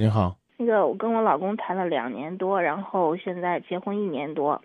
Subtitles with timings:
[0.00, 4.62] 你好，那个我跟我老公谈了两年多，然后现在结婚一年多。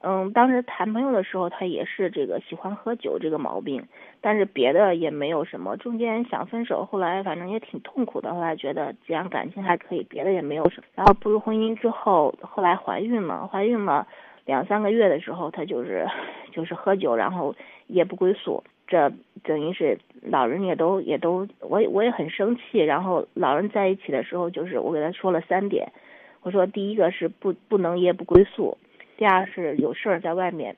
[0.00, 3.86] 嗯，当时谈朋友的时候，他也是这个喜欢喝酒这个毛病，
[4.20, 5.76] 但是别的也没有什么。
[5.76, 8.34] 中间想分手，后来反正也挺痛苦的。
[8.34, 10.88] 后来觉得这样感情还可以，别的也没有什么。
[10.96, 14.08] 然后步入婚姻之后，后来怀孕了，怀孕了
[14.44, 16.04] 两三个月的时候，他就是
[16.50, 17.54] 就是喝酒，然后
[17.86, 18.64] 夜不归宿。
[18.88, 19.10] 这
[19.44, 22.78] 等于是老人也都也都，我我也很生气。
[22.78, 25.92] 然后老人在一起的时候，就是我给他说了三点，
[26.42, 28.76] 我说第一个是不不能夜不归宿。
[29.16, 30.76] 第二是有事儿在外面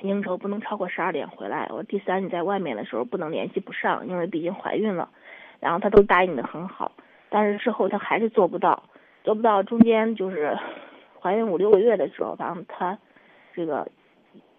[0.00, 1.68] 应酬不能超过十二点回来。
[1.70, 5.08] 我第三你在外面的时候不能联系不上，因为毕竟怀孕了。
[5.60, 6.92] 然后他都答应的很好，
[7.30, 8.82] 但是事后他还是做不到，
[9.22, 9.62] 做不到。
[9.62, 10.58] 中间就是
[11.18, 12.98] 怀孕五六个月的时候，反正他
[13.54, 13.88] 这个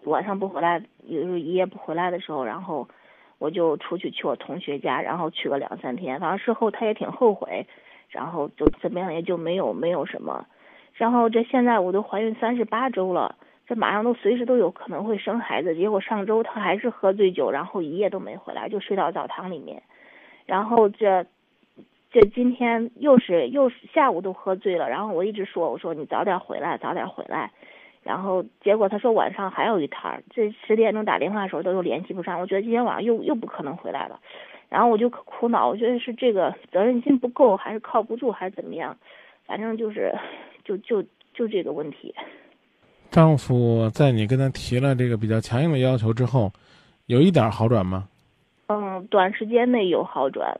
[0.02, 2.88] 晚上不回来，有时候一夜不回来的时候，然后
[3.38, 6.18] 我就出去去我同学家，然后去个两三天。
[6.20, 7.66] 反正事后他也挺后悔，
[8.08, 10.46] 然后就怎么样也就没有没有什么。
[10.94, 15.74] 然后这现在我都怀孕三十八周了，这马上都随时都有可能会生孩子。
[15.74, 19.82] 结果上周他还是喝醉酒，然后一夜都没回来，就睡到澡堂里面。
[20.46, 21.26] 然后这
[22.10, 27.50] 这今天又是又是下午都喝醉了，然后我一直说我说你早点回来，早点回来。
[28.06, 32.40] 然后结果他说晚上还有一摊儿，这十点钟打电话的时候都又联系不上。
[32.40, 34.20] 我觉得今天晚上又又不可能回来了，
[34.68, 38.96] 然后我就可苦恼，我觉得是这个责任心不够，还是靠不住，还是怎么样？
[39.44, 40.14] 反正就是。
[40.66, 41.00] 就就
[41.32, 42.12] 就这个问题，
[43.08, 46.50] 丈夫在你跟他提了这个比较强硬的要求之后，
[47.06, 48.08] 有一点好转吗？
[48.66, 50.58] 嗯，短时间内有好转，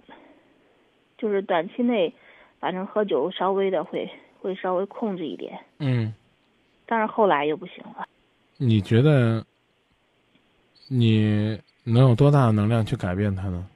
[1.18, 2.14] 就是短期内，
[2.60, 4.08] 反正喝酒稍微的会
[4.40, 5.58] 会稍微控制一点。
[5.80, 6.14] 嗯，
[6.86, 8.06] 但是后来又不行了。
[8.56, 9.44] 你觉得
[10.88, 13.66] 你能有多大的能量去改变他呢？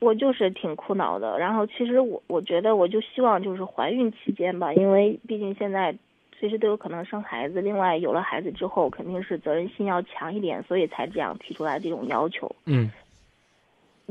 [0.00, 5.96] 我就是挺苦恼的，然后其实我我觉得我就希望就是怀孕期间吧，因为毕竟现在
[6.38, 12.50] 随时都有可能生孩子，另外有了孩子之后肯定是责任心要强一点，所以才这样提出来这种要求。
[12.64, 12.90] 嗯。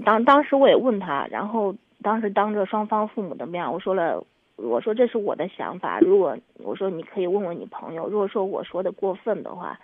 [0.05, 4.23] 当当时我也问他，然后当时当着双方父母的面，我说了，
[4.61, 9.79] 我说这是我的想法，如果我说你可以问问你朋友，如果说我说的过分的话，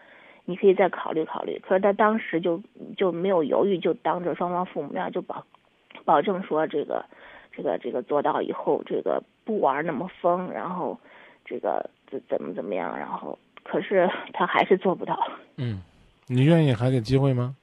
[0.46, 1.60] 你可以再考虑考虑。
[1.68, 2.62] 可是他当时就
[2.96, 5.44] 就没有犹豫，就当着双方父母面就把。
[6.06, 7.04] 保证说这个，
[7.52, 10.98] 这个这个做到以后，这个不玩那么疯，然后
[11.44, 15.20] 这个怎怎么怎么样，然后可是 他还是做不到。
[15.58, 15.82] 嗯，
[16.28, 17.56] 你愿意还给机会吗？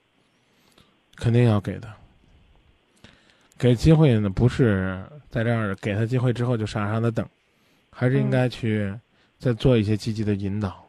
[1.17, 1.89] 肯定要给的。
[3.65, 7.27] 给机会呢，不是在这儿给他机会之后就傻傻的等，
[7.91, 8.93] 还是应该去
[9.39, 10.87] 再做一些积极的引导。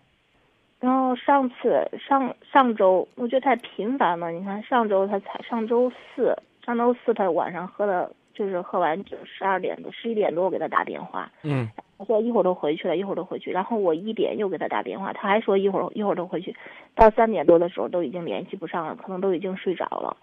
[0.81, 4.29] 然后上次上上周，我觉得太频繁了。
[4.29, 6.37] 你看上周他才上周四。
[6.65, 13.51] 上周四他晚上喝了，就是喝完酒十二点多十一点多我给他打电话，嗯，他说一会儿都回去了，一会儿都回去。
[13.51, 16.53] 然后我一点又给他打电话，他还说一会儿一会儿都回去。
[16.93, 20.17] 到三点多的时候都已经联系不上了，可能都已经睡着了。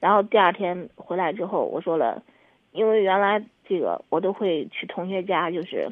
[0.00, 2.22] 然后第二天回来之后，我说了，
[2.72, 5.88] 因为原来这个我都会去同学家，就是，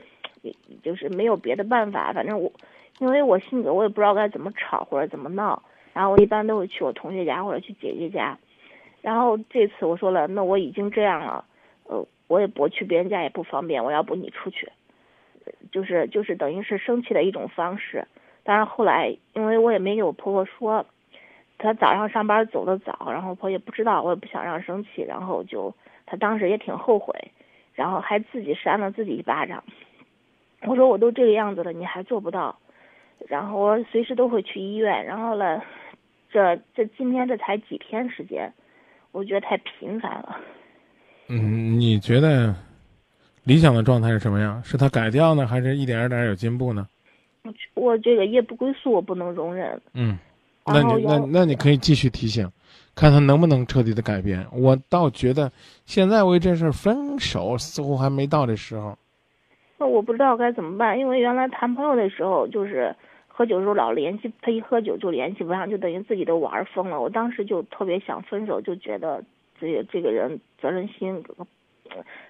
[0.82, 2.50] 就是没有别的办法，反正我，
[2.98, 8.38] 因为我性格我也不知道该怎么吵或者怎么闹，然后我一般都会去我同学家或者去姐姐家。
[9.02, 11.44] 然后这次我说了，那我已经这样了，
[11.84, 14.70] 呃，我也不去别人家也不方便，我要不你出去，
[15.70, 18.06] 就是就是等于是生气的一种方式。
[18.42, 20.86] 但是后来，因为我也没给我婆婆说，
[21.58, 25.74] 她早上上班走的早，然后婆也不知道，我也不想让生气，然后就
[26.06, 27.12] 他当时也挺后悔，
[27.74, 29.62] 然后还自己扇了自己一巴掌。
[30.62, 32.58] 我说我都这个样子了，你还做不到，
[33.28, 35.04] 然后我随时都会去医院。
[35.04, 35.60] 然后呢，
[36.30, 38.52] 这这今天这才几天时间。
[39.10, 40.36] 我觉得太频繁了。
[41.28, 42.54] 嗯，你觉得
[43.42, 44.62] 理想的状态是什么样？
[44.62, 46.86] 是他改掉呢，还是一点一点有进步呢？
[47.74, 49.80] 我这个夜不归宿，我不能容忍。
[49.94, 50.18] 嗯，
[50.72, 52.50] 那你那那你可以继续提醒，
[52.94, 54.46] 看他能不能彻底的改变。
[54.52, 55.50] 我倒觉得
[55.84, 58.96] 现在为这事分手似乎还没到这时候。
[59.78, 62.94] 那我不知道该怎么办，因为原来谈朋友的时候就是。
[63.30, 67.00] 喝酒时候老联系他，一喝酒就联系不上，就等于自己都玩疯了。
[67.00, 69.22] 我当时就特别想分手，就觉得
[69.60, 71.22] 这这个人责任心，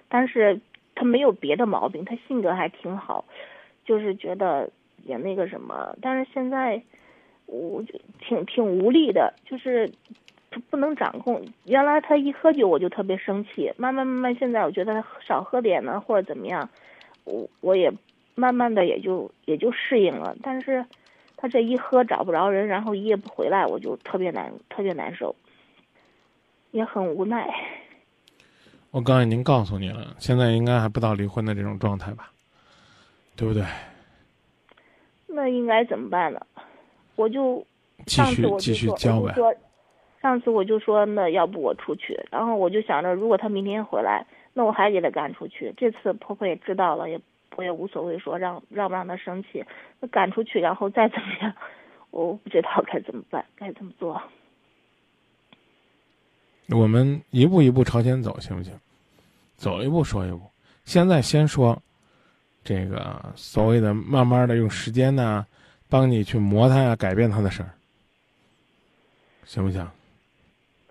[0.07, 0.61] 但是
[0.93, 3.25] 他没有别的毛病，他性格还挺好，
[3.85, 4.69] 就是觉得
[5.03, 5.97] 也那个什么。
[5.99, 6.79] 但是现在
[7.51, 9.91] 我就挺挺无力的，就是
[10.51, 11.43] 他不能掌控。
[11.65, 16.69] 原来他一喝酒我就特别生气，慢慢慢慢现在我觉得他少喝点呢，或者怎么样，
[17.25, 17.91] 我我也
[18.35, 20.85] 慢慢的也就也就适应了，但是。
[21.41, 25.33] 他这一喝找不着人，然后一夜不回来，我就特别难，特别难受，
[26.71, 27.49] 也很无奈。
[28.91, 32.29] 我刚才已经告诉你了，现在应该还不到离婚的这种状态吧？
[33.37, 33.63] 对不对？
[35.27, 36.41] 那应该怎么办呢？
[37.19, 37.65] 我就
[38.05, 39.25] 继上次续继我就说，续交呗。
[39.25, 39.55] 我就说，
[40.21, 45.73] 上次我就说，那要不我出去，然后我就想着，如果他明天回来，那我还给他赶出去。
[45.75, 47.19] 这次婆婆也知道了，也
[47.57, 49.65] 我也无所谓，说让让不让他生气，
[49.99, 51.53] 那赶出去，然后再怎么样，
[52.11, 54.21] 我不知道该怎么办，该怎么做。
[56.69, 58.73] 我们一步一步朝前走，行不行？
[59.57, 60.39] 走一步说一步。
[60.85, 61.77] 现在先说
[62.63, 65.45] 这个所谓的慢慢的用时间呢，
[65.89, 67.69] 帮你去磨他呀、改变他的事儿，
[69.43, 69.85] 行不行？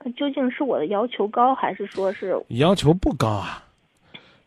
[0.03, 2.37] 那究竟是我的要求高，还是说是？
[2.49, 3.65] 要求不高啊，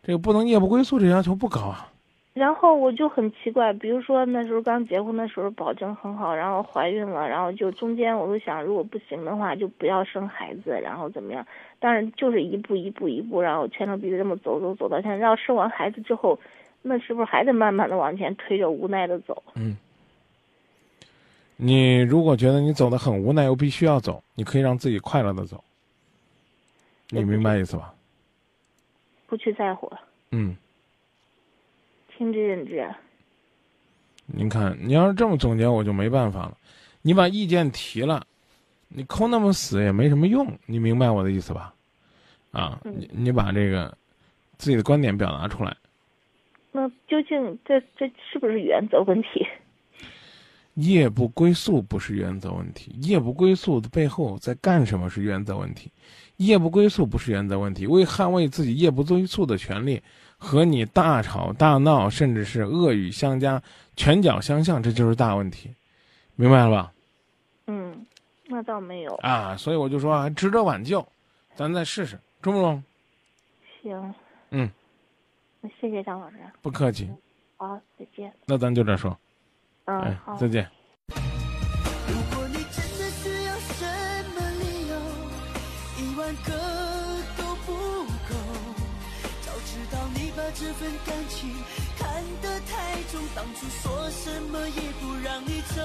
[0.03, 1.87] 这个不能夜不归宿，这要求不高啊。
[2.33, 11.45] 然后我就很奇怪，比如说那时候刚结婚的时候保证很好，然后怀孕了，然后就中间我就想，如果不行的话就不要生孩子，然后怎么样？
[11.79, 15.17] 但是就是一步一步一步，然后牵着鼻子这么走走走到现在。
[15.17, 16.39] 要生完孩子之后，
[16.81, 19.43] 那是不是还得慢慢的往前推着，无奈的走？
[19.55, 19.75] 嗯。
[21.63, 25.63] 你如果觉得你走的很无奈，又必须要走，你可以让自己快乐的走。
[27.09, 27.93] 你明白意思吧？
[29.27, 29.91] 不去在乎，
[30.31, 30.57] 嗯。
[32.17, 32.83] 听之任之。
[34.25, 36.57] 您看，你要是这么总结，我就没办法了。
[37.03, 38.25] 你把意见提了，
[38.87, 40.51] 你抠那么死也没什么用。
[40.65, 41.71] 你明白我的意思吧？
[42.51, 43.95] 啊，你你把这个
[44.57, 45.77] 自己的观点表达出来。
[46.71, 49.45] 那究竟这这是不是原则问题？
[50.81, 55.91] 夜不归宿不是原则问题，夜不归宿的背后在干什么是原则问题。
[56.37, 60.01] 夜不归宿不是原则问题，为捍卫自己夜不归宿的权利，
[60.37, 63.61] 和你大吵大闹，甚至是恶语相加、
[63.95, 65.69] 拳脚相向，这就是大问题，
[66.35, 66.93] 明白了吧？
[67.67, 68.05] 嗯，
[68.47, 71.07] 那倒没有啊，所以我就说还值得挽救，
[71.55, 72.83] 咱再试试，中不中？
[73.83, 74.15] 行，
[74.49, 74.67] 嗯，
[75.59, 77.07] 那谢谢张老师，不客气，
[77.57, 78.33] 好，再见。
[78.47, 79.15] 那咱就这说，
[79.85, 80.69] 嗯，哎好，，再见。
[81.09, 83.81] 如果你真的需要什
[84.35, 84.93] 么理由，
[85.97, 86.49] 一万个
[87.37, 87.69] 都不
[88.29, 88.31] 够。
[89.41, 91.49] 早知道你把这份感情
[91.97, 95.81] 看得太重，当初说什么也不让你走。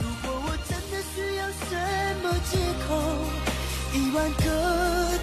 [0.00, 1.70] 如果我真的需要什
[2.22, 2.56] 么借
[2.88, 2.88] 口，
[3.92, 4.44] 一万个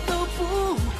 [0.05, 0.92] 都不够。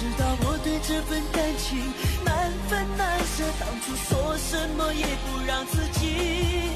[0.00, 1.92] 知道我对这份感情
[2.24, 6.70] 难分难舍，当初说什么也不让自己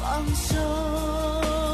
[0.00, 1.69] 放手。